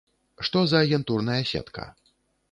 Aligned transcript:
Што 0.45 0.61
за 0.71 0.79
агентурная 0.85 1.35
сетка? 1.51 1.85